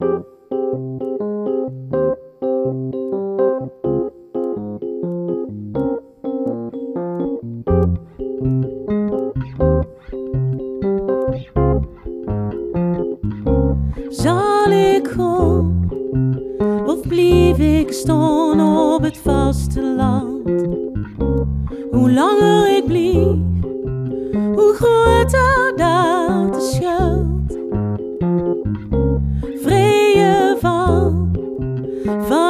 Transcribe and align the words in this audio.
Zal 0.00 0.24
ik 14.70 15.08
gaan 15.08 15.88
of 16.86 17.00
blijf 17.08 17.58
ik 17.58 17.92
staan 17.92 18.60
op 18.60 19.02
het 19.02 19.18
vasteland? 19.18 20.48
Hoe 21.90 22.12
langer 22.12 22.76
ik 22.76 22.86
blijf, 22.86 23.36
hoe 24.54 24.72
groter 24.74 25.72
dat 25.76 26.09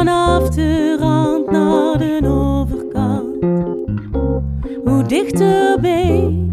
vanaf 0.01 0.49
de 0.49 0.97
rand 1.01 1.51
naar 1.51 1.99
de 1.99 2.21
overkant. 2.25 3.45
Hoe 4.85 5.03
dichterbij, 5.07 6.49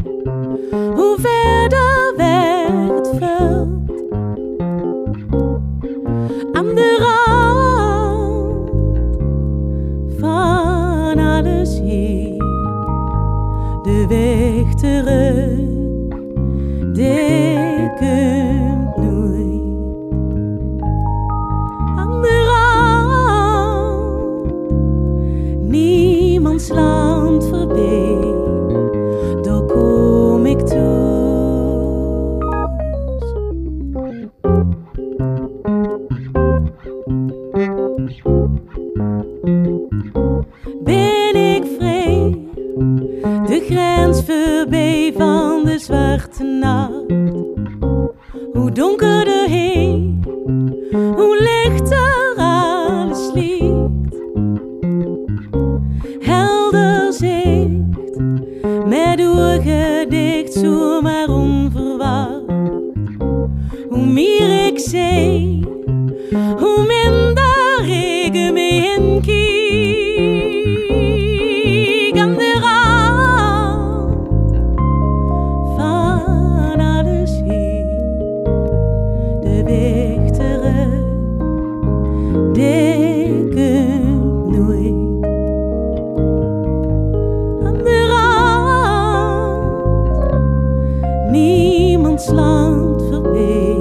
hoe 0.95 1.17
verder 1.19 2.13
weg 2.17 2.67
het 2.95 3.09
veld. 3.19 3.69
Aan 6.51 6.75
de 6.75 6.97
rand 7.05 8.69
van 10.19 11.19
alles 11.19 11.79
hier, 11.79 12.37
de 13.83 14.05
weg 14.07 14.73
terug, 14.73 15.26
Hoe 48.57 48.71
donkerder 48.71 49.47
heen, 49.47 50.23
hoe 50.91 51.37
lichter 51.41 52.33
alles 52.37 53.31
ligt. 53.33 54.15
Helder 56.19 57.13
zicht, 57.13 58.19
met 58.85 59.21
ogen 59.21 60.09
dicht, 60.09 60.53
zomaar 60.53 61.29
onverwacht. 61.29 62.41
Hoe 63.89 64.05
meer 64.05 64.67
ik 64.67 64.79
zie, 64.79 65.65
hoe 66.57 66.85
minder 66.87 67.06
terug, 80.31 81.03
die 82.53 83.47
komt 83.49 84.57
nooit. 84.57 84.95
Aan 87.63 87.77
de 87.83 87.97
rand, 88.11 89.61
niemands 91.31 92.29
land 92.31 93.03
voorbij, 93.09 93.76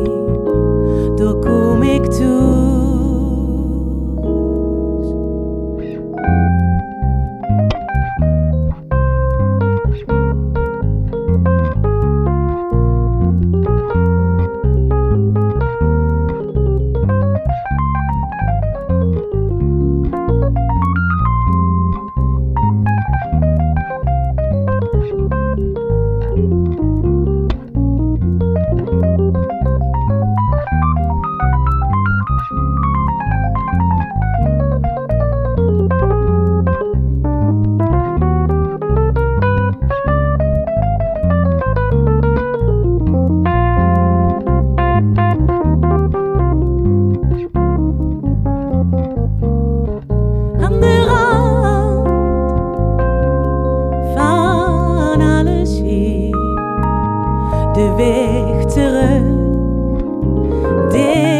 de 57.76 57.94
weg 57.97 58.64
terug, 58.64 59.22
die 60.91 61.35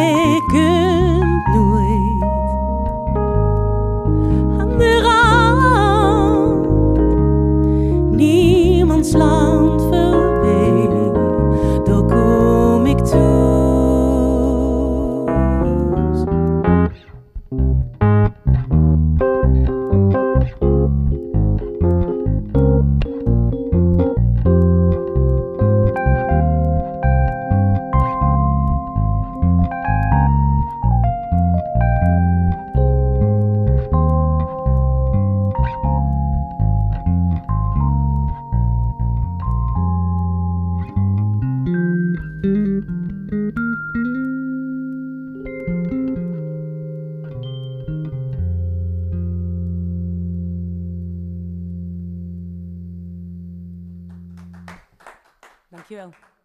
Thank 55.89 55.91
you 55.91 56.01
all. 56.01 56.36